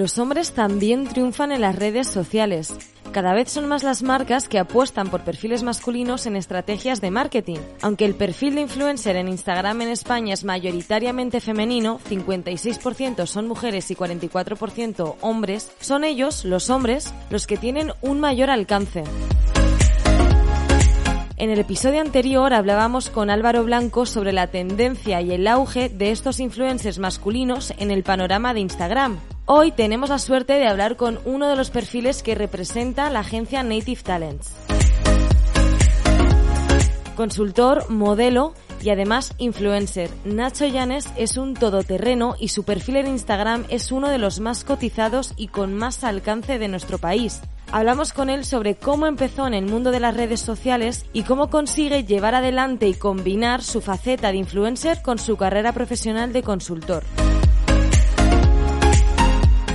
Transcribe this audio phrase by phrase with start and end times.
[0.00, 2.74] Los hombres también triunfan en las redes sociales.
[3.12, 7.58] Cada vez son más las marcas que apuestan por perfiles masculinos en estrategias de marketing.
[7.82, 13.90] Aunque el perfil de influencer en Instagram en España es mayoritariamente femenino, 56% son mujeres
[13.90, 19.04] y 44% hombres, son ellos, los hombres, los que tienen un mayor alcance.
[21.36, 26.10] En el episodio anterior hablábamos con Álvaro Blanco sobre la tendencia y el auge de
[26.10, 29.20] estos influencers masculinos en el panorama de Instagram.
[29.52, 33.64] Hoy tenemos la suerte de hablar con uno de los perfiles que representa la agencia
[33.64, 34.54] Native Talents.
[37.16, 40.08] Consultor, modelo y además influencer.
[40.24, 44.62] Nacho Llanes es un todoterreno y su perfil en Instagram es uno de los más
[44.62, 47.40] cotizados y con más alcance de nuestro país.
[47.72, 51.50] Hablamos con él sobre cómo empezó en el mundo de las redes sociales y cómo
[51.50, 57.02] consigue llevar adelante y combinar su faceta de influencer con su carrera profesional de consultor.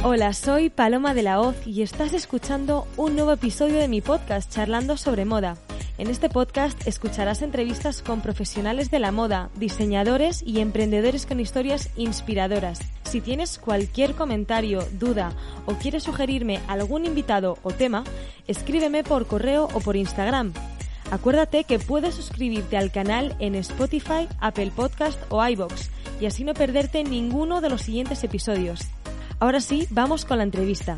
[0.08, 4.54] Hola, soy Paloma de la Hoz y estás escuchando un nuevo episodio de mi podcast
[4.54, 5.58] Charlando sobre Moda.
[5.98, 11.90] En este podcast escucharás entrevistas con profesionales de la moda, diseñadores y emprendedores con historias
[11.96, 12.82] inspiradoras.
[13.02, 15.34] Si tienes cualquier comentario, duda
[15.66, 18.04] o quieres sugerirme algún invitado o tema,
[18.46, 20.54] escríbeme por correo o por Instagram.
[21.10, 25.90] Acuérdate que puedes suscribirte al canal en Spotify, Apple Podcast o iBox
[26.22, 28.82] y así no perderte ninguno de los siguientes episodios.
[29.40, 30.98] Ahora sí, vamos con la entrevista.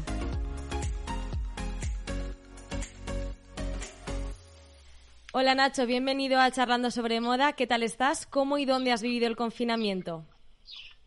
[5.33, 7.53] Hola Nacho, bienvenido a Charlando sobre Moda.
[7.53, 8.27] ¿Qué tal estás?
[8.27, 10.25] ¿Cómo y dónde has vivido el confinamiento?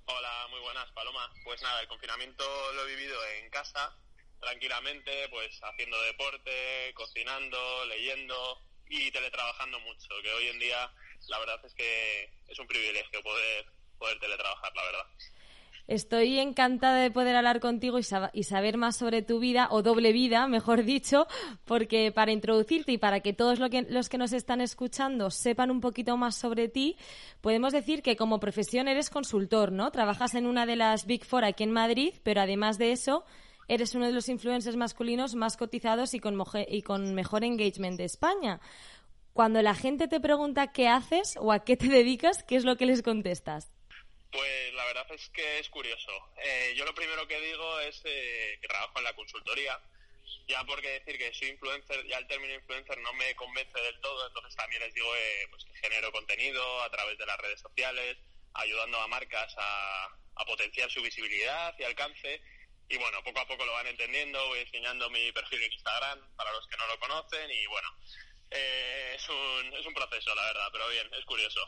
[0.06, 1.32] Hola, muy buenas, Paloma.
[1.44, 3.96] Pues nada, el confinamiento lo he vivido en casa,
[4.40, 10.90] tranquilamente, pues haciendo deporte, cocinando, leyendo y teletrabajando mucho, que hoy en día
[11.28, 13.66] la verdad es que es un privilegio poder,
[13.98, 15.06] poder teletrabajar, la verdad.
[15.90, 18.04] Estoy encantada de poder hablar contigo y,
[18.44, 21.26] saber más sobre tu vida, o doble vida, mejor dicho,
[21.64, 26.16] porque para introducirte y para que todos los que nos están escuchando sepan un poquito
[26.16, 26.96] más sobre ti,
[27.40, 29.90] podemos decir que como profesión eres consultor, ¿no?
[29.90, 33.24] Trabajas en una de las Big Four aquí en Madrid, pero además de eso,
[33.66, 38.04] eres uno de los influencers masculinos más cotizados y con, y con mejor engagement de
[38.04, 38.60] España.
[39.32, 42.76] Cuando la gente te pregunta qué haces o a qué te dedicas, ¿qué es lo
[42.76, 43.72] que les contestas?
[44.30, 46.12] Pues la verdad es que es curioso.
[46.44, 49.80] Eh, yo lo primero que digo es eh, que trabajo en la consultoría,
[50.46, 54.28] ya porque decir que soy influencer, ya el término influencer no me convence del todo,
[54.28, 58.18] entonces también les digo eh, pues que genero contenido a través de las redes sociales,
[58.54, 60.16] ayudando a marcas a,
[60.46, 62.40] potenciar su visibilidad y alcance.
[62.88, 66.50] Y bueno, poco a poco lo van entendiendo, voy enseñando mi perfil en Instagram para
[66.52, 67.88] los que no lo conocen y bueno,
[68.50, 71.60] es, un, es un proceso, la verdad, pero bien, es curioso.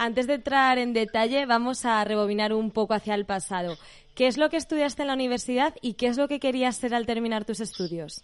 [0.00, 3.76] Antes de entrar en detalle, vamos a rebobinar un poco hacia el pasado.
[4.14, 6.94] ¿Qué es lo que estudiaste en la universidad y qué es lo que querías ser
[6.94, 8.22] al terminar tus estudios?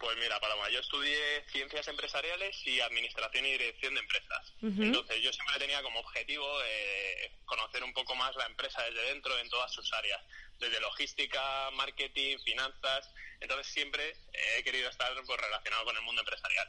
[0.00, 4.52] Pues mira, Paloma, yo estudié ciencias empresariales y administración y dirección de empresas.
[4.60, 9.38] Entonces yo siempre tenía como objetivo eh, conocer un poco más la empresa desde dentro
[9.38, 10.20] en todas sus áreas,
[10.58, 13.08] desde logística, marketing, finanzas.
[13.40, 14.16] Entonces siempre
[14.58, 16.68] he querido estar pues, relacionado con el mundo empresarial.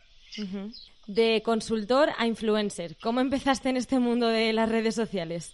[1.08, 5.54] De consultor a influencer, ¿cómo empezaste en este mundo de las redes sociales?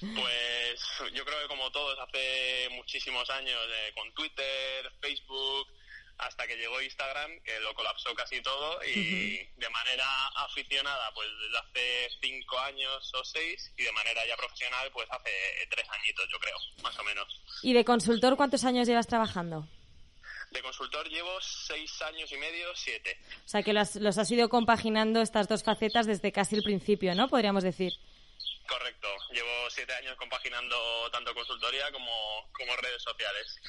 [0.00, 5.68] Pues yo creo que como todos hace muchísimos años, eh, con Twitter, Facebook,
[6.18, 10.04] hasta que llegó Instagram, que lo colapsó casi todo y de manera
[10.36, 15.30] aficionada, pues desde hace cinco años o seis y de manera ya profesional, pues hace
[15.70, 17.26] tres añitos, yo creo, más o menos.
[17.62, 19.66] ¿Y de consultor cuántos años llevas trabajando?
[20.76, 23.16] Consultor llevo seis años y medio, siete.
[23.46, 27.28] O sea que los, has ido compaginando estas dos facetas desde casi el principio, ¿no?
[27.28, 27.92] Podríamos decir.
[28.66, 29.06] Correcto.
[29.32, 30.76] Llevo siete años compaginando
[31.12, 32.10] tanto consultoría como,
[32.58, 33.60] como redes sociales.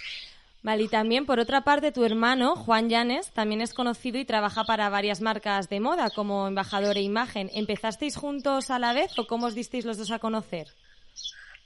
[0.63, 4.63] Vale, y también, por otra parte, tu hermano, Juan Llanes, también es conocido y trabaja
[4.63, 7.51] para varias marcas de moda como embajador e imagen.
[7.53, 10.69] ¿Empezasteis juntos a la vez o cómo os disteis los dos a conocer?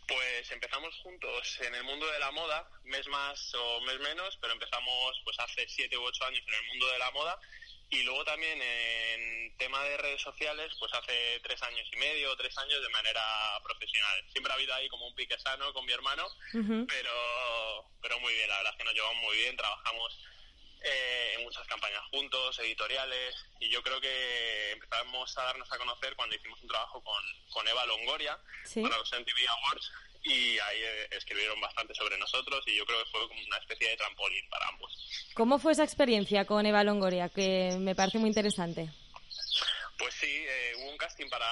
[0.09, 1.59] Pues empezamos juntos.
[1.61, 5.67] En el mundo de la moda, mes más o mes menos, pero empezamos pues hace
[5.69, 7.39] siete u ocho años en el mundo de la moda.
[7.91, 12.57] Y luego también en tema de redes sociales, pues hace tres años y medio, tres
[12.57, 13.21] años de manera
[13.63, 14.25] profesional.
[14.31, 16.27] Siempre ha habido ahí como un pique sano con mi hermano,
[16.87, 20.19] pero llevado muy bien, la verdad es que nos llevamos muy bien, trabajamos
[20.83, 26.15] eh, en muchas campañas juntos, editoriales, y yo creo que empezamos a darnos a conocer
[26.15, 28.37] cuando hicimos un trabajo con, con Eva Longoria
[28.81, 29.91] para los MTV Awards,
[30.23, 33.89] y ahí eh, escribieron bastante sobre nosotros y yo creo que fue como una especie
[33.89, 35.31] de trampolín para ambos.
[35.33, 37.29] ¿Cómo fue esa experiencia con Eva Longoria?
[37.29, 38.89] Que me parece muy interesante.
[39.97, 41.47] Pues sí, eh, hubo un casting para,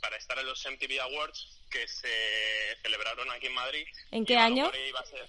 [0.00, 3.86] para estar en los MTV Awards que se celebraron aquí en Madrid.
[4.10, 4.70] ¿En qué año?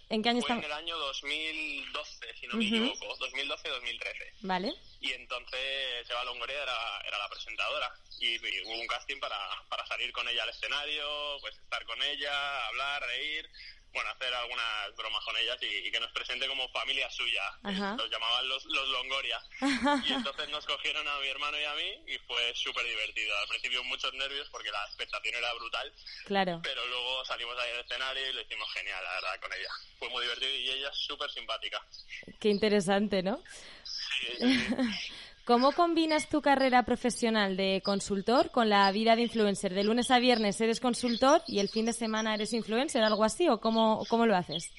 [0.09, 4.33] ¿En qué año fue en el año 2012, si no me equivoco, 2012-2013.
[4.41, 4.73] Vale.
[4.99, 9.37] Y entonces Eva Longoria era, era la presentadora y, hubo un casting para,
[9.69, 13.49] para salir con ella al escenario, pues estar con ella, hablar, reír
[13.93, 17.41] bueno, hacer algunas bromas con ellas y, que nos presente como familia suya.
[17.63, 19.41] Nos llamaban los, los Longoria.
[20.07, 23.37] y entonces nos cogieron a mi hermano y a mí y fue súper divertido.
[23.37, 25.93] Al principio muchos nervios porque la expectación era brutal.
[26.25, 26.61] Claro.
[26.63, 29.69] Pero luego salimos ahí al escenario y lo hicimos genial, la verdad, con ella.
[29.99, 31.85] Fue muy divertido y ella súper simpática.
[32.39, 33.43] Qué interesante, ¿no?
[33.83, 34.27] sí.
[34.39, 35.13] sí.
[35.51, 39.73] ¿Cómo combinas tu carrera profesional de consultor con la vida de influencer?
[39.73, 43.49] De lunes a viernes eres consultor y el fin de semana eres influencer, algo así,
[43.49, 44.71] o cómo, cómo lo haces?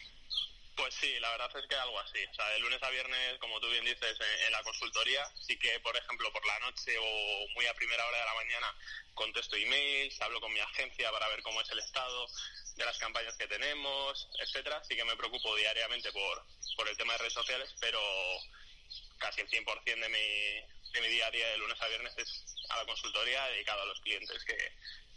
[0.75, 2.25] Pues sí, la verdad es que algo así.
[2.25, 4.17] O sea, de lunes a viernes, como tú bien dices,
[4.47, 8.21] en, la consultoría, sí que, por ejemplo, por la noche o muy a primera hora
[8.21, 8.75] de la mañana,
[9.13, 12.27] contesto emails, hablo con mi agencia para ver cómo es el estado
[12.77, 14.83] de las campañas que tenemos, etcétera.
[14.89, 16.47] Sí que me preocupo diariamente por,
[16.79, 18.01] por el tema de redes sociales, pero
[19.23, 22.45] casi el 100% de mi, de mi día a día de lunes a viernes es
[22.69, 24.57] a la consultoría dedicado a los clientes que,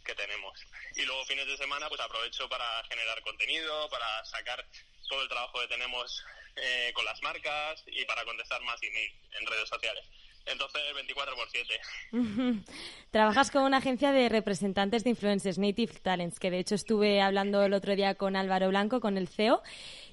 [0.05, 0.57] que tenemos.
[0.95, 4.63] Y luego fines de semana pues aprovecho para generar contenido, para sacar
[5.09, 6.23] todo el trabajo que tenemos
[6.55, 10.05] eh, con las marcas y para contestar más en redes sociales.
[10.45, 11.81] Entonces, 24 por 7.
[13.11, 17.63] Trabajas con una agencia de representantes de influencers, Native Talents, que de hecho estuve hablando
[17.63, 19.63] el otro día con Álvaro Blanco, con el CEO,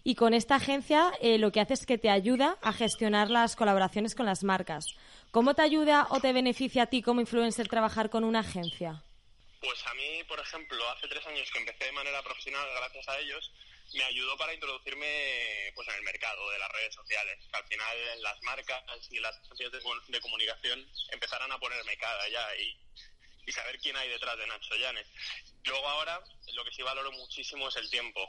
[0.05, 3.57] y con esta agencia eh, lo que hace es que te ayuda a gestionar las
[3.57, 4.87] colaboraciones con las marcas.
[5.31, 9.03] ¿Cómo te ayuda o te beneficia a ti como influencer trabajar con una agencia?
[9.61, 13.19] Pues a mí, por ejemplo, hace tres años que empecé de manera profesional, gracias a
[13.21, 13.53] ellos,
[13.95, 17.39] me ayudó para introducirme pues en el mercado de las redes sociales.
[17.53, 22.77] Al final las marcas y las agencias de, comunicación empezaran a ponerme cara ya y,
[23.47, 25.07] y saber quién hay detrás de Nacho Llanes.
[25.65, 26.23] Luego ahora
[26.55, 28.21] lo que sí valoro muchísimo es el tiempo.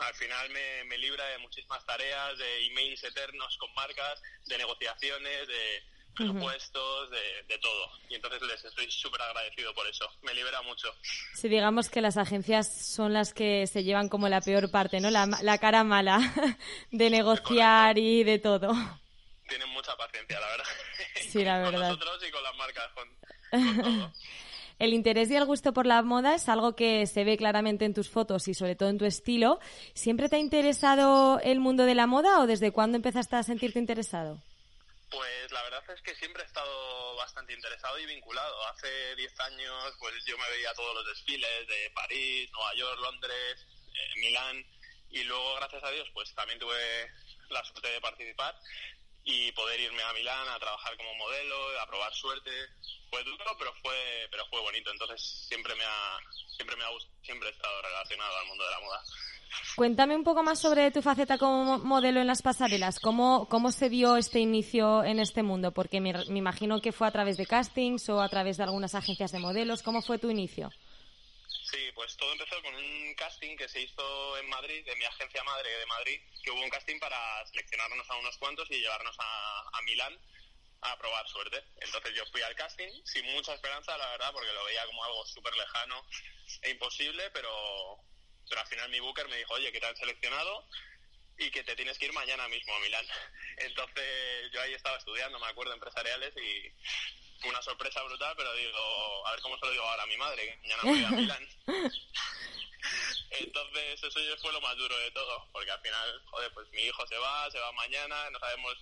[0.00, 5.46] Al final me, me libra de muchísimas tareas, de emails eternos con marcas, de negociaciones,
[5.46, 5.82] de
[6.14, 7.90] presupuestos, de, todo.
[8.08, 10.06] Y entonces les estoy súper agradecido por eso.
[10.22, 10.88] Me libera mucho.
[11.34, 15.10] Sí, digamos que las agencias son las que se llevan como la peor parte, ¿no?
[15.10, 16.18] La, la cara mala
[16.90, 18.72] de negociar y de todo.
[19.48, 20.64] Tienen mucha paciencia, la verdad.
[21.30, 21.72] Sí, la verdad.
[21.72, 23.08] con nosotros y con las marcas, con
[23.80, 24.12] todo.
[24.80, 27.92] El interés y el gusto por la moda es algo que se ve claramente en
[27.92, 29.60] tus fotos y sobre todo en tu estilo.
[29.92, 33.78] ¿Siempre te ha interesado el mundo de la moda o desde cuándo empezaste a sentirte
[33.78, 34.40] interesado?
[35.10, 38.66] Pues la verdad es que siempre he estado bastante interesado y vinculado.
[38.68, 43.66] Hace 10 años pues yo me veía todos los desfiles de París, Nueva York, Londres,
[43.92, 44.64] eh, Milán
[45.10, 47.10] y luego gracias a Dios pues también tuve
[47.48, 48.54] la suerte de participar
[49.24, 52.50] y poder irme a Milán a trabajar como modelo, a probar suerte.
[53.10, 54.92] Fue duro, pero fue pero fue bonito.
[54.92, 56.18] Entonces siempre me ha
[56.56, 56.88] siempre me ha
[57.22, 59.02] siempre he estado relacionado al mundo de la moda.
[59.76, 63.00] Cuéntame un poco más sobre tu faceta como modelo en las pasarelas.
[63.00, 65.72] ¿Cómo, cómo se dio este inicio en este mundo?
[65.72, 68.94] Porque me, me imagino que fue a través de castings o a través de algunas
[68.94, 69.82] agencias de modelos.
[69.82, 70.70] ¿Cómo fue tu inicio?
[71.70, 75.42] Sí, pues todo empezó con un casting que se hizo en Madrid, de mi agencia
[75.44, 79.78] madre de Madrid, que hubo un casting para seleccionarnos a unos cuantos y llevarnos a,
[79.78, 80.18] a Milán
[80.82, 81.62] a probar suerte.
[81.80, 85.24] Entonces yo fui al casting sin mucha esperanza, la verdad, porque lo veía como algo
[85.26, 86.04] súper lejano
[86.62, 87.50] e imposible, pero,
[88.50, 90.66] pero al final mi booker me dijo, oye, que te han seleccionado
[91.38, 93.06] y que te tienes que ir mañana mismo a Milán.
[93.58, 96.70] Entonces yo ahí estaba estudiando, me acuerdo, empresariales y
[97.40, 100.16] fue una sorpresa brutal, pero digo, a ver cómo se lo digo ahora a mi
[100.18, 101.48] madre, que mañana voy a Milán.
[103.30, 106.82] Entonces eso ya fue lo más duro de todo, porque al final, joder, pues mi
[106.82, 108.74] hijo se va, se va mañana, no sabemos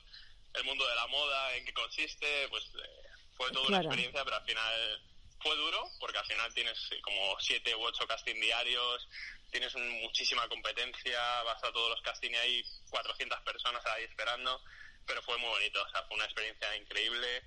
[0.54, 3.02] el mundo de la moda, en qué consiste, pues eh,
[3.36, 5.02] fue toda una experiencia, pero al final
[5.40, 9.08] fue duro, porque al final tienes como siete u ocho casting diarios,
[9.50, 14.62] tienes muchísima competencia, vas a todos los castings y hay 400 personas ahí esperando,
[15.06, 17.42] pero fue muy bonito, o sea, fue una experiencia increíble,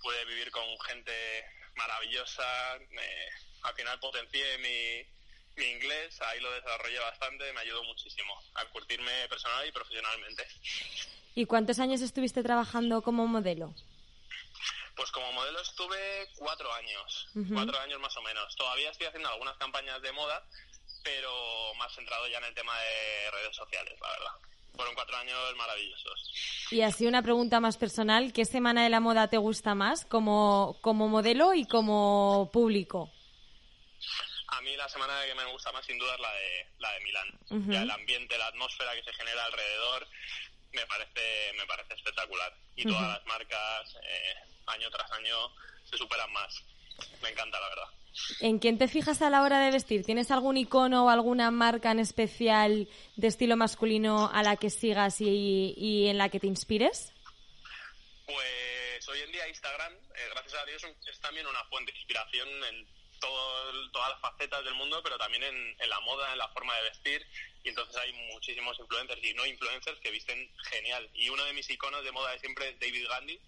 [0.00, 1.12] pude vivir con gente
[1.74, 2.72] maravillosa,
[3.62, 5.16] al final potencié mi,
[5.56, 10.46] mi inglés, ahí lo desarrollé bastante, me ayudó muchísimo a curtirme personal y profesionalmente.
[11.34, 13.74] ¿Y cuántos años estuviste trabajando como modelo?
[14.94, 18.56] Pues como modelo estuve cuatro años, cuatro años más o menos.
[18.56, 20.42] Todavía estoy haciendo algunas campañas de moda,
[21.06, 24.32] pero más centrado ya en el tema de redes sociales, la verdad.
[24.74, 26.66] fueron cuatro años maravillosos.
[26.72, 30.78] Y así una pregunta más personal, ¿qué semana de la moda te gusta más como,
[30.82, 33.12] como modelo y como público?
[34.48, 37.00] A mí la semana que me gusta más sin duda es la de, la de
[37.00, 37.70] Milán.
[37.70, 40.08] Ya el ambiente, la atmósfera que se genera alrededor
[40.72, 42.52] me parece, me parece espectacular.
[42.74, 44.34] Y todas las marcas eh,
[44.66, 45.36] año tras año
[45.84, 46.62] se superan más.
[47.22, 47.88] Me encanta, la verdad.
[48.40, 50.04] ¿En quién te fijas a la hora de vestir?
[50.04, 55.20] ¿Tienes algún icono o alguna marca en especial de estilo masculino a la que sigas
[55.20, 57.12] y, en la que te inspires?
[58.26, 62.48] Pues hoy en día Instagram, eh, gracias a Dios, es también una fuente de inspiración
[62.70, 62.86] en
[63.20, 66.82] todo, todas las facetas del mundo, pero también en, la moda, en la forma de
[66.82, 67.26] vestir.
[67.64, 71.08] Y entonces hay muchísimos influencers y no influencers que visten genial.
[71.14, 73.40] Y uno de mis iconos de moda de siempre es David Gandhi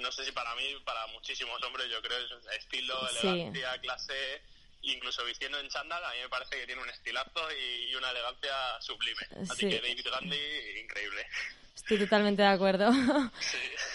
[0.00, 4.42] no sé si para mí, para muchísimos hombres, yo creo es estilo, elegancia, clase,
[4.82, 8.80] incluso vistiendo en chándal, a mí me parece que tiene un estilazo y, una elegancia
[8.80, 9.22] sublime.
[9.48, 11.26] Así que David Gandhi, increíble.
[11.74, 12.90] Estoy totalmente de acuerdo.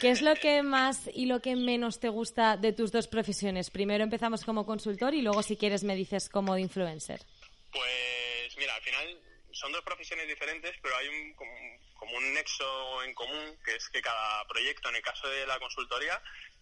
[0.02, 3.70] ¿Qué es lo que más y lo que menos te gusta de tus dos profesiones?
[3.70, 7.22] Primero empezamos como consultor y luego si quieres me dices como de influencer.
[7.72, 9.20] Pues mira, al final
[9.52, 11.80] son dos profesiones diferentes, pero hay un, como, un
[12.34, 16.22] nexo en común, que es que cada proyecto, en el caso de la consultoría,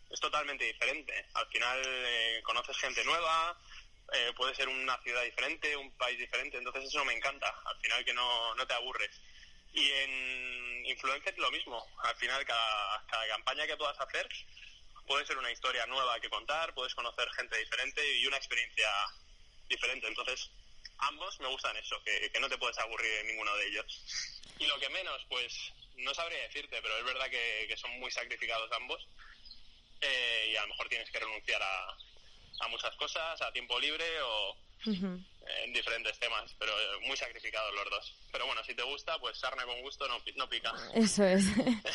[0.10, 1.26] es totalmente diferente.
[1.34, 3.58] Al final eh, conoces gente nueva,
[4.14, 8.06] eh, puede ser una ciudad diferente, un país diferente, entonces eso me encanta, al final
[8.06, 9.22] que no, no te aburres.
[9.74, 14.28] Y en influencer lo mismo, al final cada, cada campaña que puedas hacer
[15.06, 18.90] puede ser una historia nueva que contar, puedes conocer gente diferente y una experiencia
[19.70, 20.52] diferente, entonces
[21.00, 23.86] ambos me gustan eso, que, no te puedes aburrir en ninguno de ellos.
[24.60, 25.54] Y lo que menos, pues
[25.98, 29.08] no sabría decirte, pero es verdad que, son muy sacrificados ambos
[30.02, 31.98] eh, y a lo mejor tienes que renunciar a,
[32.60, 36.72] a muchas cosas, a tiempo libre o en diferentes temas, pero
[37.08, 38.14] muy sacrificados los dos.
[38.32, 40.74] Pero bueno, si te gusta, pues sarna con gusto no, no pica.
[40.94, 41.46] Eso es.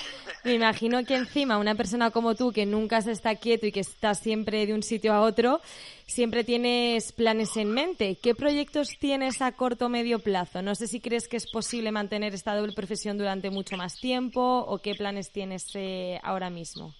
[0.44, 3.80] Me imagino que encima una persona como tú, que nunca se está quieto y que
[3.80, 5.60] está siempre de un sitio a otro,
[6.06, 8.16] siempre tienes planes en mente.
[8.20, 10.62] ¿Qué proyectos tienes a corto o medio plazo?
[10.62, 14.40] No sé si crees que es posible mantener esta doble profesión durante mucho más tiempo
[14.66, 16.94] o qué planes tienes eh, ahora mismo.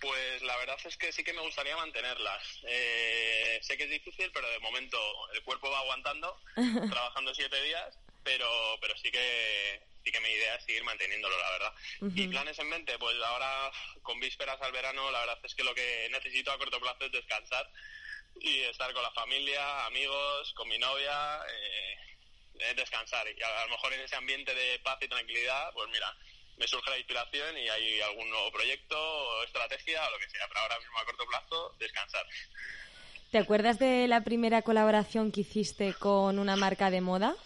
[0.00, 2.60] Pues la verdad es que sí que me gustaría mantenerlas.
[2.64, 4.98] Eh, sé que es difícil, pero de momento
[5.34, 6.40] el cuerpo va aguantando,
[6.90, 8.48] trabajando siete días, pero,
[8.80, 11.74] pero sí que sí que mi idea es seguir manteniéndolo, la verdad.
[12.14, 12.98] ¿Y planes en mente?
[12.98, 13.70] Pues ahora,
[14.02, 17.12] con vísperas al verano, la verdad es que lo que necesito a corto plazo es
[17.12, 17.68] descansar
[18.40, 23.26] y estar con la familia, amigos, con mi novia, eh, descansar.
[23.28, 26.16] Y a lo mejor en ese ambiente de paz y tranquilidad, pues mira,
[26.58, 30.46] me surge la inspiración y hay algún nuevo proyecto o estrategia o lo que sea,
[30.48, 32.26] pero ahora mismo a corto plazo descansar.
[33.30, 37.36] ¿Te acuerdas de la primera colaboración que hiciste con una marca de moda?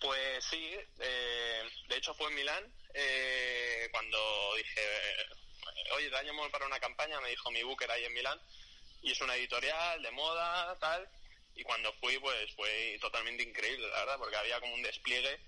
[0.00, 4.18] Pues sí, eh, de hecho fue en Milán eh, cuando
[4.56, 4.80] dije,
[5.96, 8.40] oye, dañamos para una campaña, me dijo mi booker ahí en Milán
[9.02, 11.06] y es una editorial de moda, tal,
[11.54, 15.38] y cuando fui pues fue totalmente increíble, la verdad, porque había como un despliegue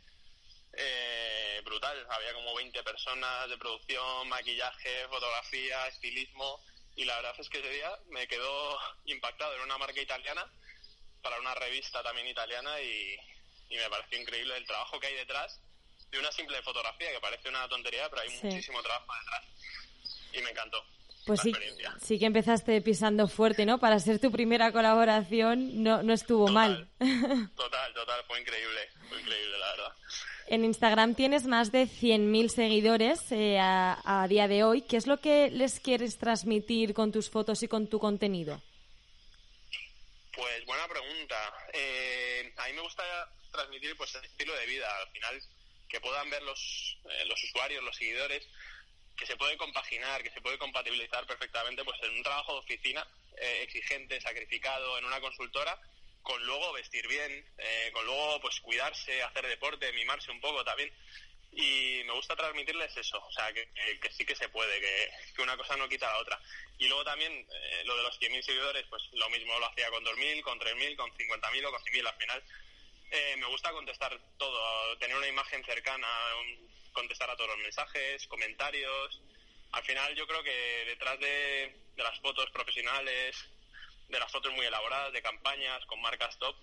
[0.77, 2.07] eh, brutal.
[2.11, 6.61] Había como 20 personas de producción, maquillaje, fotografía, estilismo.
[6.95, 9.55] Y la verdad es que ese día me quedó impactado.
[9.57, 10.45] en una marca italiana,
[11.23, 13.17] para una revista también italiana, y,
[13.71, 15.61] me pareció increíble el trabajo que hay detrás
[16.11, 19.45] de una simple fotografía, que parece una tontería, pero hay muchísimo trabajo detrás.
[20.33, 20.85] Y me encantó.
[21.27, 21.53] Pues sí,
[22.01, 23.79] sí que empezaste pisando fuerte, ¿no?
[23.81, 26.89] Para ser tu primera colaboración no, no estuvo mal.
[27.57, 29.93] Total, total, fue increíble, fue increíble, la verdad.
[30.49, 34.83] En Instagram tienes más de 100.000 seguidores eh, a, día de hoy.
[34.83, 38.63] ¿Qué es lo que les quieres transmitir con tus fotos y con tu contenido?
[40.33, 41.53] Pues buena pregunta.
[41.73, 43.03] Eh, a mí me gusta
[43.51, 44.89] transmitir pues el estilo de vida.
[45.01, 45.43] Al final,
[45.89, 48.47] que puedan ver los, eh, los usuarios, los seguidores,
[49.17, 53.05] que se puede compaginar, que se puede compatibilizar perfectamente pues en un trabajo de oficina
[53.63, 55.79] exigente, sacrificado, en una consultora
[56.27, 60.93] con luego vestir bien, eh, con luego pues cuidarse, hacer deporte, mimarse un poco también.
[61.53, 63.69] Y me gusta transmitirles eso, o sea, que,
[64.11, 66.41] sí que se puede, que, una cosa no quita la otra.
[66.79, 70.05] Y luego también eh, lo de los 100.000 seguidores, pues lo mismo lo hacía con
[70.05, 72.43] 2.000, con 3.000, con 50.000 o con 100.000 al final.
[73.13, 76.09] Eh, me gusta contestar todo, tener una imagen cercana,
[76.93, 79.23] contestar a todos los mensajes, comentarios.
[79.71, 83.37] Al final yo creo que detrás de las fotos profesionales,
[84.09, 86.55] de las fotos muy elaboradas, de campañas, con marcas top,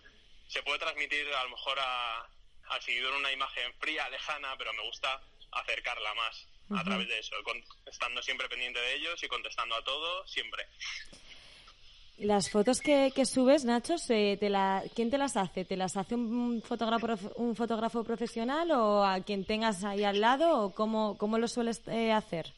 [0.48, 2.28] se puede transmitir a lo mejor a,
[2.70, 5.22] al seguidor una imagen fría, lejana, pero me gusta
[5.52, 7.36] acercarla más a través de eso,
[7.86, 10.66] estando siempre pendiente de ellos y contestando a todo, siempre.
[12.18, 15.66] Las fotos que, que subes, Nacho, te la, ¿quién te las hace?
[15.66, 20.60] ¿Te las hace un fotógrafo, un fotógrafo profesional o a quien tengas ahí al lado
[20.60, 22.54] o cómo, cómo lo sueles eh, hacer?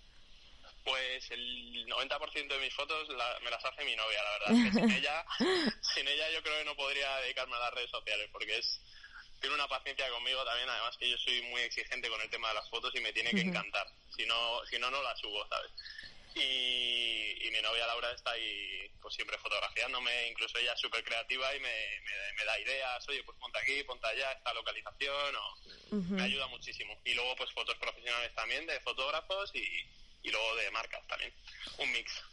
[0.85, 4.71] Pues el 90% de mis fotos me las hace mi novia, la verdad.
[4.71, 5.25] sin ella,
[5.95, 8.79] sin ella yo creo que no podría dedicarme a las redes sociales porque es
[9.45, 12.55] tiene una paciencia conmigo también, además que yo soy muy exigente con el tema de
[12.55, 13.87] las fotos y me tiene que encantar.
[14.15, 15.71] Si no, si no, no las subo, ¿sabes?
[16.35, 21.59] Y, mi novia Laura está ahí pues siempre fotografiándome, incluso ella es súper creativa y
[21.59, 22.01] me,
[22.35, 25.95] me, da ideas, oye, pues ponte aquí, ponte allá, esta localización, o...
[25.95, 26.99] me ayuda muchísimo.
[27.05, 29.85] Y luego pues fotos profesionales también de fotógrafos y,
[30.25, 31.33] y luego de marcas también,
[31.77, 32.23] un mix.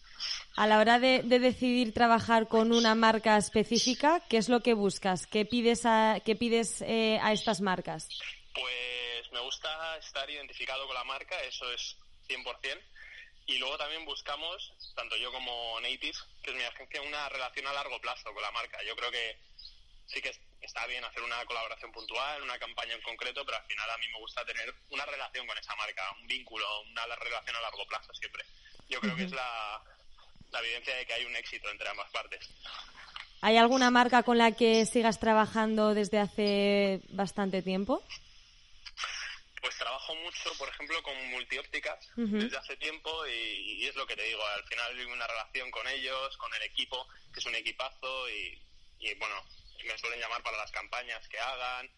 [0.57, 5.27] A la hora de, decidir trabajar con una marca específica, ¿qué es lo que buscas?
[5.27, 8.09] ¿Qué pides a, qué pides, eh, a estas marcas?
[8.55, 11.97] Pues me gusta estar identificado con la marca, eso es
[12.29, 12.81] 100%.
[13.47, 17.73] Y luego también buscamos, tanto yo como Native, que es mi agencia, una relación a
[17.73, 18.79] largo plazo con la marca.
[18.87, 19.37] Yo creo que
[20.07, 23.91] sí que está bien hacer una colaboración puntual, una campaña en concreto, pero al final
[23.91, 27.61] a mí me gusta tener una relación con esa marca, un vínculo, una relación a
[27.61, 28.45] largo plazo siempre.
[28.89, 29.83] Yo creo que es la,
[30.51, 32.49] la evidencia de que hay un éxito entre ambas partes.
[33.41, 38.01] ¿Hay alguna marca con la que sigas trabajando desde hace bastante tiempo?
[39.61, 44.23] Pues trabajo mucho, por ejemplo, con multiópticas desde hace tiempo y, es lo que te
[44.23, 48.31] digo, al final hay una relación con ellos, con el equipo, que es un equipazo
[48.31, 48.59] y,
[49.19, 49.35] bueno,
[49.85, 51.91] me suelen llamar para las campañas que hagan,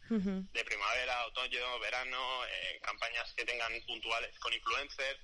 [0.53, 5.21] de primavera, otoño, verano, eh, campañas que tengan puntuales con influencers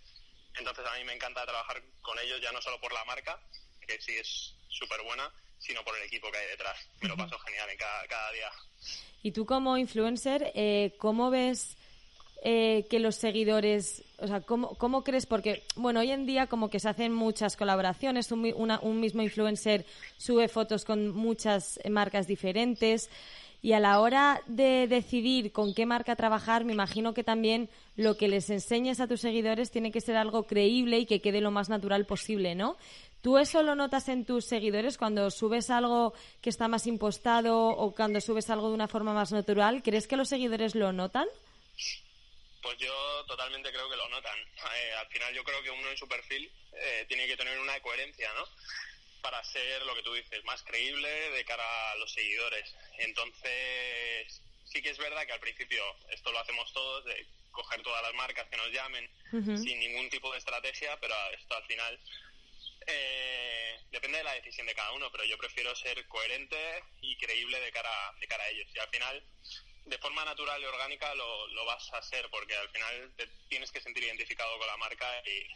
[0.59, 3.38] entonces a mí me encanta trabajar con ellos ya no solo por la marca,
[3.87, 6.79] que sí es súper buena, sino por el equipo que hay detrás.
[7.00, 8.50] Me lo paso genial en cada, día.
[9.23, 11.76] Y tú como influencer, eh, ¿cómo ves
[12.42, 15.26] eh, que los seguidores, o sea, ¿cómo, ¿cómo, crees?
[15.26, 19.85] Porque, bueno, hoy en día como que se hacen muchas colaboraciones, un, un mismo influencer
[20.16, 23.11] sube fotos con muchas marcas diferentes.
[23.62, 28.16] Y a la hora de decidir con qué marca trabajar, me imagino que también lo
[28.16, 31.50] que les enseñes a tus seguidores tiene que ser algo creíble y que quede lo
[31.50, 32.76] más natural posible, ¿no?
[33.21, 37.95] ¿Tú eso lo notas en tus seguidores cuando subes algo que está más impostado o
[37.95, 39.82] cuando subes algo de una forma más natural?
[39.82, 41.26] ¿Crees que los seguidores lo notan?
[42.62, 44.38] Pues yo totalmente creo que lo notan.
[44.38, 47.80] Eh, al final yo creo que uno en su perfil eh, tiene que tener una
[47.80, 48.46] coherencia, ¿no?
[49.20, 52.75] para ser lo que tú dices, más creíble de cara a los seguidores.
[52.99, 58.02] Entonces, sí que es verdad que al principio esto lo hacemos todos, de coger todas
[58.02, 62.00] las marcas que nos llamen sin ningún tipo de estrategia, pero esto al final
[62.86, 67.60] eh, depende de la decisión de cada uno, pero yo prefiero ser coherente y creíble
[67.60, 68.68] de cara, de cara a ellos.
[68.75, 69.23] Y al final,
[69.91, 73.71] de forma natural y orgánica lo, lo vas a ser, porque al final te tienes
[73.71, 75.47] que sentir identificado con la marca y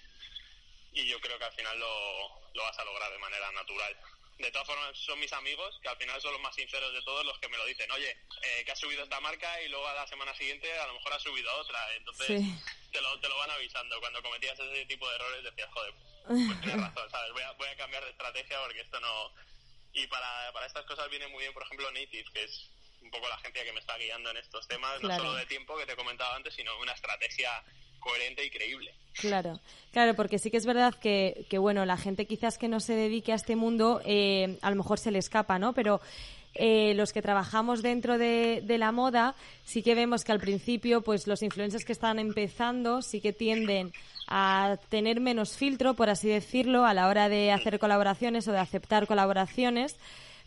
[0.95, 3.97] y yo creo que al final lo, lo vas a lograr de manera natural.
[4.39, 7.25] De todas formas, son mis amigos, que al final son los más sinceros de todos
[7.25, 7.91] los que me lo dicen.
[7.91, 8.11] Oye,
[8.43, 11.13] eh, que has subido esta marca y luego a la semana siguiente a lo mejor
[11.13, 11.79] has subido otra.
[11.97, 12.43] Entonces
[12.93, 14.01] te, lo, te lo van avisando.
[14.01, 15.95] Cuando cometías ese tipo de errores decías, joder,
[16.27, 17.33] pues tienes razón, ¿sabes?
[17.33, 19.33] Voy a, voy a cambiar de estrategia porque esto no...
[19.93, 22.71] Y para, para estas cosas viene muy bien, por ejemplo, Native, que es
[23.05, 25.77] un poco la agencia que me está guiando en estos temas, no solo de tiempo
[25.77, 27.51] que te he comentado antes, sino una estrategia
[28.01, 28.95] coherente y creíble.
[29.15, 29.61] Claro,
[29.93, 32.95] claro, porque sí que es verdad que, que bueno, la gente quizás que no se
[32.95, 35.73] dedique a este mundo, eh, a lo mejor se le escapa, ¿no?
[35.73, 36.01] Pero
[36.55, 41.03] eh, los que trabajamos dentro de, de, la moda, sí que vemos que al principio,
[41.03, 43.93] pues los influencers que están empezando sí que tienden
[44.27, 48.59] a tener menos filtro, por así decirlo, a la hora de hacer colaboraciones o de
[48.59, 49.97] aceptar colaboraciones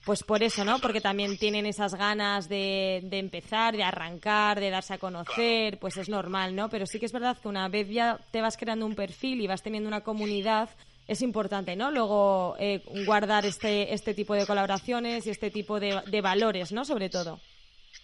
[0.07, 0.79] pues por eso, ¿no?
[0.79, 5.97] Porque también tienen esas ganas de, de empezar, de arrancar, de darse a conocer, pues
[5.97, 6.69] es normal, ¿no?
[6.69, 9.47] Pero sí que es verdad que una vez ya te vas creando un perfil y
[9.47, 10.69] vas teniendo una comunidad,
[11.09, 11.91] es importante, ¿no?
[11.91, 16.85] Luego eh, guardar este, este tipo de colaboraciones y este tipo de, de valores, ¿no?
[16.85, 17.41] Sobre todo.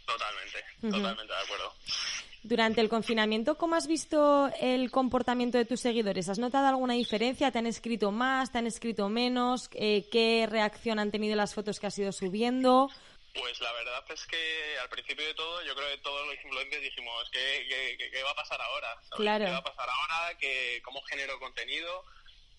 [0.05, 1.73] Totalmente, totalmente de acuerdo.
[2.43, 6.27] Durante el confinamiento, ¿cómo has visto el comportamiento de tus seguidores?
[6.27, 7.51] ¿Has notado alguna diferencia?
[7.51, 8.51] ¿Te han escrito más?
[8.51, 9.69] ¿Te han escrito menos?
[9.73, 12.89] Eh, ¿Qué reacción han tenido las fotos que has ido subiendo?
[13.33, 16.83] Pues la verdad es que al principio de todo, yo creo que todos los influencers
[16.83, 19.01] dijimos, ¿qué, qué, va a pasar ahora?
[19.11, 19.45] Claro.
[19.45, 20.37] ¿Qué va a pasar ahora?
[20.37, 22.03] ¿Qué, ¿Cómo genero contenido?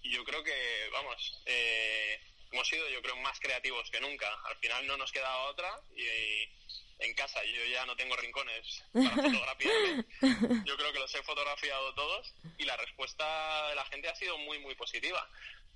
[0.03, 2.21] Y yo creo que, vamos, eh,
[2.51, 4.27] hemos sido, yo creo, más creativos que nunca.
[4.47, 6.49] Al final no nos quedaba otra y
[6.99, 7.43] en casa.
[7.45, 10.05] Yo ya no tengo rincones para fotografiarme.
[10.65, 14.39] Yo creo que los he fotografiado todos y la respuesta de la gente ha sido
[14.39, 15.29] muy, muy positiva.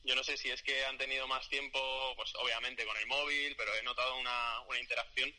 [0.05, 1.79] Yo no sé si es que han tenido más tiempo,
[2.17, 5.35] pues obviamente con el móvil, pero he notado una, una interacción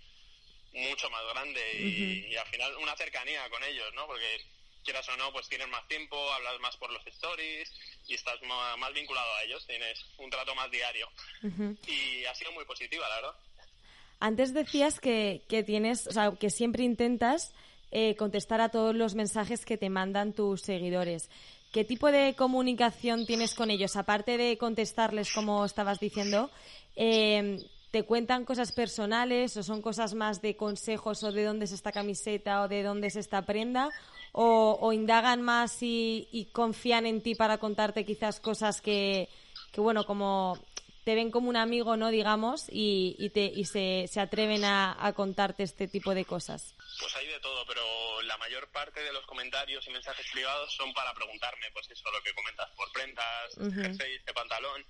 [0.74, 4.06] mucho más grande y, al final una cercanía con ellos, ¿no?
[4.06, 4.46] Porque
[4.84, 7.72] quieras o no, pues tienes más tiempo, hablas más por los stories
[8.08, 11.10] y estás más, vinculado a ellos, tienes un trato más diario.
[11.88, 13.36] Y ha sido muy positiva, la verdad.
[14.20, 17.54] Antes decías que, que tienes, o sea, que siempre intentas
[17.92, 21.30] eh, contestar a todos los mensajes que te mandan tus seguidores.
[21.72, 23.96] ¿Qué tipo de comunicación tienes con ellos?
[23.96, 26.52] Aparte de contestarles, como estabas diciendo,
[26.96, 27.58] eh,
[27.90, 31.92] ¿te cuentan cosas personales o son cosas más de consejos o de dónde es esta
[31.92, 33.90] camiseta o de dónde es esta prenda?
[34.34, 39.28] ¿O, indagan más y, confían en ti para contarte quizás cosas que,
[39.72, 40.60] que bueno, como
[41.10, 42.12] te ven como un amigo, ¿no?
[42.12, 46.76] Digamos, y, y, te, y se, se atreven a, a contarte este tipo de cosas.
[47.00, 47.82] Pues hay de todo, pero
[48.22, 52.22] la mayor parte de los comentarios y mensajes privados son para preguntarme, pues eso, lo
[52.22, 54.34] que comentas por prendas, uh -huh.
[54.36, 54.86] pantalón.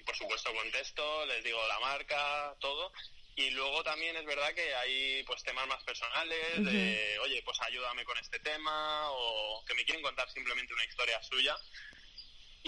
[0.00, 2.92] Y por supuesto contesto, les digo la marca, todo.
[3.36, 8.04] Y luego también es verdad que hay pues temas más personales, de oye, pues ayúdame
[8.04, 11.56] con este tema, o que me quieren contar simplemente una historia suya.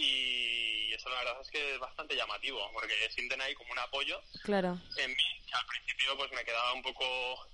[0.01, 4.21] Y eso la verdad es que es bastante llamativo, porque sienten ahí como un apoyo.
[4.43, 4.79] Claro.
[4.97, 7.47] en mí, que al principio pues me quedaba un poco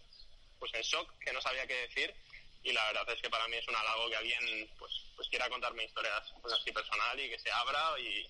[0.58, 2.14] pues en shock, que no sabía qué decir.
[2.62, 5.48] Y la verdad es que para mí es un halago que alguien pues pues quiera
[5.48, 8.26] contarme historias pues así personal y que se abra y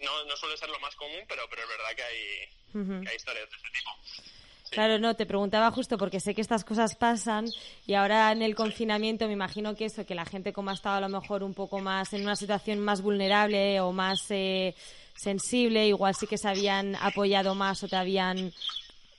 [0.00, 3.16] no, no suele ser lo más común pero pero es verdad que hay, que hay
[3.16, 3.90] historias de ese tipo
[4.72, 7.46] Claro, no, te preguntaba justo porque sé que estas cosas pasan
[7.86, 10.96] y ahora en el confinamiento me imagino que eso, que la gente como ha estado
[10.96, 14.74] a lo mejor un poco más en una situación más vulnerable o más eh,
[15.14, 18.52] sensible, igual sí que se habían apoyado más o te habían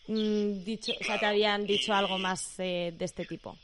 [0.08, 3.58] Mm, dicho, o sea, te habían dicho algo más eh, de este tipo.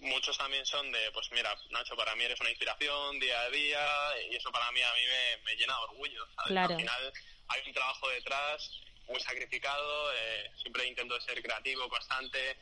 [0.00, 3.86] Muchos también son de, pues mira, Nacho, para mí eres una inspiración día a día
[4.30, 5.00] y eso para mí a mí
[5.44, 6.26] me, llena de orgullo.
[6.36, 7.12] Al final
[7.48, 8.70] hay un trabajo detrás
[9.08, 12.56] muy sacrificado, eh, siempre intento ser creativo, constante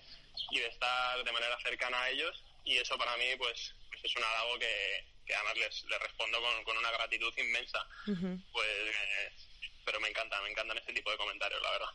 [0.50, 4.16] y de estar de manera cercana a ellos y eso para mí pues, pues es
[4.16, 7.86] un halago que, que además les, les respondo con, con, una gratitud inmensa.
[8.04, 9.32] Pues, eh,
[9.84, 11.88] pero me encanta, me encantan este tipo de comentarios, la verdad.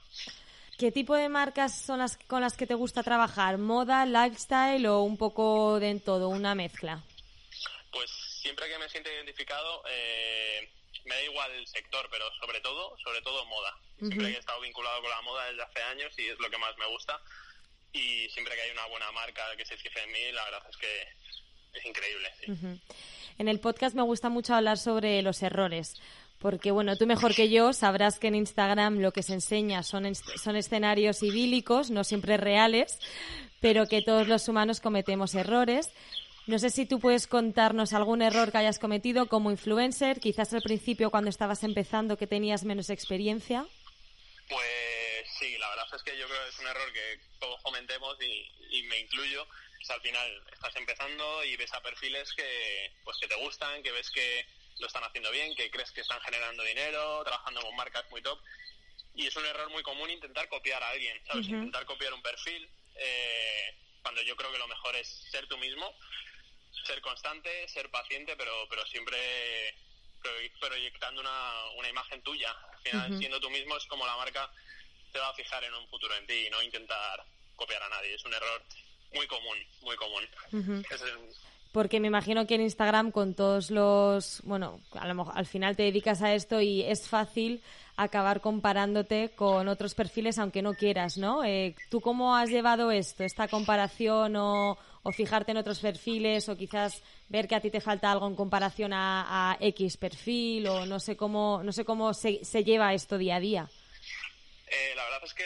[0.78, 3.58] ¿Qué tipo de marcas son las con las que te gusta trabajar?
[3.58, 7.04] ¿Moda, lifestyle o un poco de en todo, una mezcla?
[7.92, 10.70] Pues siempre que me siento identificado, eh,
[11.06, 13.76] me da igual el sector, pero sobre todo, sobre todo moda.
[14.00, 16.76] Siempre he estado vinculado con la moda desde hace años y es lo que más
[16.78, 17.20] me gusta.
[17.94, 20.78] Y siempre que hay una buena marca que se fije en mí, la verdad es
[20.78, 21.08] que
[21.74, 22.32] es increíble.
[23.38, 26.00] En el podcast me gusta mucho hablar sobre los errores
[26.42, 30.16] porque bueno, tú mejor que yo sabrás que en Instagram lo que se enseña son,
[30.16, 32.98] son escenarios idílicos, no siempre reales,
[33.60, 35.92] pero que todos los humanos cometemos errores.
[36.52, 40.62] No sé si tú puedes contarnos algún error que hayas cometido como influencer, quizás al
[40.62, 43.66] principio cuando estabas empezando que tenías menos experiencia.
[44.50, 48.18] Pues sí, la verdad es que yo creo que es un error que todos cometemos
[48.22, 49.48] y, y me incluyo.
[49.80, 53.94] Es al final estás empezando y ves a perfiles que pues que te gustan, que
[53.94, 54.46] ves que
[54.80, 58.38] lo están haciendo bien, que crees que están generando dinero, trabajando con marcas muy top.
[59.16, 61.48] Y es un error muy común intentar copiar a alguien, ¿sabes?
[61.48, 65.96] Intentar copiar un perfil, eh, cuando yo creo que lo mejor es ser tú mismo,
[66.86, 69.18] ser constante, ser paciente, pero, pero siempre
[70.60, 72.52] proyectando una, una imagen tuya.
[72.52, 74.50] Al final, siendo tú mismo, es como la marca
[75.12, 77.24] te va a fijar en un futuro en ti y no intentar
[77.56, 78.14] copiar a nadie.
[78.14, 78.64] Es un error
[79.14, 80.24] muy común, muy común.
[80.90, 81.02] es
[81.72, 85.78] porque me imagino que en Instagram con todos los, bueno, a lo mejor al final
[85.78, 87.62] te dedicas a esto y es fácil
[87.96, 91.46] acabar comparándote con otros perfiles aunque no quieras, ¿no?
[91.46, 96.58] Eh, ¿Tú cómo has llevado esto, esta comparación o, o, fijarte en otros perfiles o
[96.58, 100.86] quizás ver que a ti te falta algo en comparación a, a X perfil o
[100.86, 103.70] no sé cómo, no sé cómo se, se lleva esto día a día?
[104.68, 105.46] Eh, la verdad es que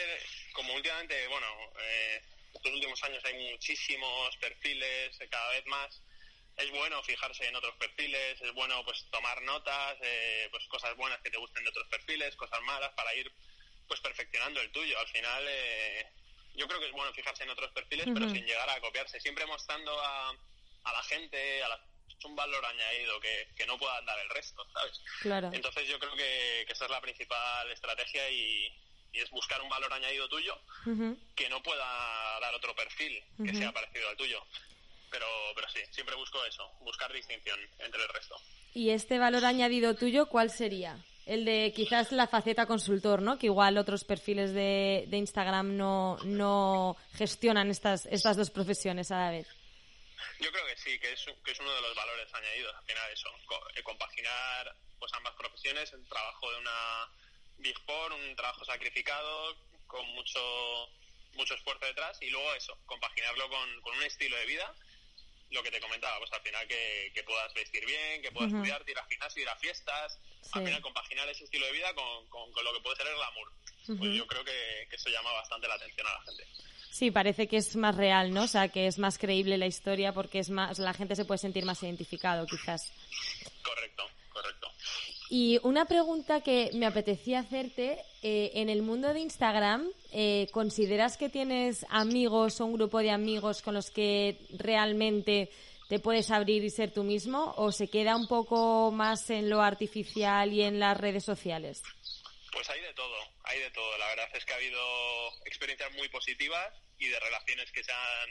[0.52, 1.46] como últimamente, bueno,
[1.80, 2.22] eh,
[2.54, 6.02] estos últimos años hay muchísimos perfiles, cada vez más
[6.56, 11.20] es bueno fijarse en otros perfiles, es bueno pues tomar notas, eh, pues cosas buenas
[11.20, 13.30] que te gusten de otros perfiles, cosas malas para ir
[13.86, 14.98] pues perfeccionando el tuyo.
[14.98, 16.06] Al final eh,
[16.56, 19.46] yo creo que es bueno fijarse en otros perfiles, pero sin llegar a copiarse, siempre
[19.46, 21.80] mostrando a, a la gente, a
[22.24, 25.00] un valor añadido que, que no pueda dar el resto, ¿sabes?
[25.20, 25.50] Claro.
[25.52, 28.66] Entonces yo creo que, que esa es la principal estrategia y,
[29.12, 30.58] y es buscar un valor añadido tuyo
[31.36, 34.44] que no pueda dar otro perfil que sea parecido al tuyo
[35.10, 38.36] pero, pero sí, siempre busco eso, buscar distinción entre el resto.
[38.74, 41.04] ¿Y este valor añadido tuyo cuál sería?
[41.26, 43.36] El de quizás la faceta consultor, ¿no?
[43.36, 49.18] Que igual otros perfiles de, de Instagram no, no gestionan estas, estas dos profesiones a
[49.18, 49.48] la vez.
[50.38, 52.74] Yo creo que sí, que es, que es uno de los valores añadidos.
[52.76, 53.28] Al final eso,
[53.74, 57.10] eh, compaginar pues ambas profesiones, el trabajo de una
[57.58, 60.40] Big Four, un trabajo sacrificado, con mucho
[61.34, 64.74] mucho esfuerzo detrás y luego eso, compaginarlo con, con un estilo de vida
[65.50, 68.82] lo que te comentaba, pues al final que, que puedas vestir bien, que puedas estudiar,
[68.86, 70.18] ir al gimnasio, ir a fiestas,
[70.52, 73.52] al final compaginar ese estilo de vida con, con, lo que puede ser el glamour.
[73.98, 76.44] Pues yo creo que, que eso llama bastante la atención a la gente.
[76.90, 78.44] Sí, parece que es más real, ¿no?
[78.44, 81.38] O sea, que es más creíble la historia porque es más, la gente se puede
[81.38, 82.90] sentir más identificado, quizás.
[83.62, 84.08] Correcto.
[85.28, 91.16] Y una pregunta que me apetecía hacerte, eh, en el mundo de Instagram, eh, ¿consideras
[91.16, 95.50] que tienes amigos o un grupo de amigos con los que realmente
[95.88, 99.62] te puedes abrir y ser tú mismo o se queda un poco más en lo
[99.62, 101.82] artificial y en las redes sociales?
[102.52, 103.98] Pues hay de todo, hay de todo.
[103.98, 104.80] La verdad es que ha habido
[105.44, 108.30] experiencias muy positivas y de relaciones que se han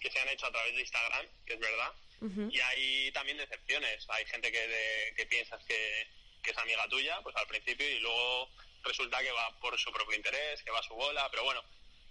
[0.00, 4.06] que se han hecho a través de Instagram, que es verdad, y hay también decepciones.
[4.08, 6.06] Hay gente que, que piensas que,
[6.44, 8.48] es amiga tuya, pues al principio, y luego
[8.84, 11.60] resulta que va por su propio interés, que va a su bola, pero bueno,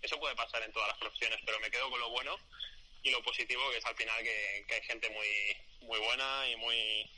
[0.02, 2.38] eso puede pasar en todas las profesiones, pero me quedo con lo bueno
[3.02, 7.10] y lo positivo, que es al final que, hay gente muy, muy buena y muy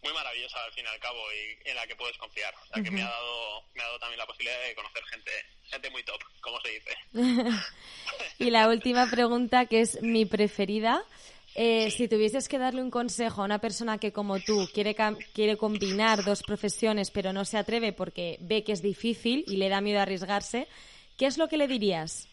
[0.00, 2.54] muy maravillosa al fin y al cabo y en la que puedes confiar.
[2.54, 5.32] O sea, que me ha dado me ha dado también la posibilidad de conocer gente
[5.64, 6.96] gente muy top, como se dice.
[8.38, 11.02] y la última pregunta que es mi preferida
[11.54, 14.94] eh, si tuvieses que darle un consejo a una persona que como tú quiere,
[15.34, 19.68] quiere combinar dos profesiones pero no se atreve porque ve que es difícil y le
[19.68, 20.68] da miedo a arriesgarse,
[21.16, 22.28] ¿qué es lo que le dirías?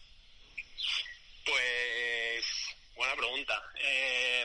[1.44, 2.44] Pues
[2.94, 3.62] buena pregunta.
[3.76, 4.44] Eh,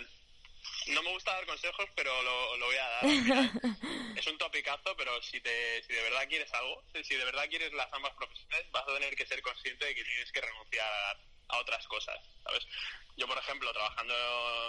[0.87, 3.03] no me gusta dar consejos, pero lo, voy a dar.
[4.17, 7.73] es un topicazo, pero si, te, si de verdad quieres algo, si de verdad quieres
[7.73, 11.17] las ambas profesiones, vas a tener que ser consciente de que tienes que renunciar
[11.51, 12.65] a otras cosas, ¿sabes?
[13.17, 14.13] Yo, por ejemplo, trabajando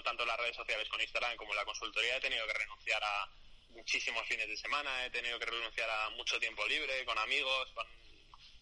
[0.05, 3.03] tanto en las redes sociales con Instagram como en la consultoría, he tenido que renunciar
[3.03, 3.29] a
[3.71, 7.69] muchísimos fines de semana, he tenido que renunciar a mucho tiempo libre, con amigos,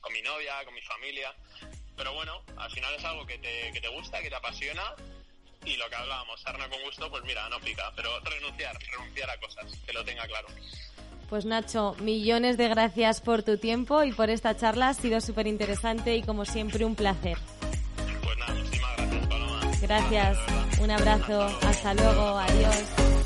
[0.00, 1.35] con, mi novia, con mi familia.
[1.96, 4.94] Pero bueno, al final es algo que te, que te gusta, que te apasiona
[5.64, 9.38] y lo que hablábamos, sarna con gusto, pues mira, no pica, pero renunciar, renunciar a
[9.38, 10.48] cosas, que lo tenga claro.
[11.28, 15.46] Pues Nacho, millones de gracias por tu tiempo y por esta charla, ha sido súper
[15.46, 17.38] interesante y como siempre un placer.
[19.90, 20.38] Gracias,
[20.81, 23.19] un abrazo, hasta luego, adiós.